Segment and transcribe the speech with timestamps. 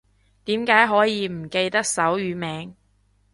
[0.45, 2.75] 點解可以唔記得手語名